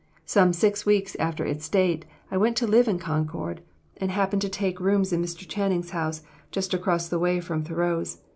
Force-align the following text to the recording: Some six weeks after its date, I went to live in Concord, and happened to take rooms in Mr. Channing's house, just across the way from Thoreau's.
Some 0.25 0.51
six 0.51 0.83
weeks 0.83 1.15
after 1.19 1.45
its 1.45 1.69
date, 1.69 2.05
I 2.31 2.35
went 2.37 2.57
to 2.57 2.65
live 2.65 2.87
in 2.87 2.97
Concord, 2.97 3.61
and 3.97 4.09
happened 4.09 4.41
to 4.41 4.49
take 4.49 4.79
rooms 4.79 5.13
in 5.13 5.21
Mr. 5.21 5.47
Channing's 5.47 5.91
house, 5.91 6.23
just 6.49 6.73
across 6.73 7.07
the 7.07 7.19
way 7.19 7.39
from 7.39 7.63
Thoreau's. 7.63 8.17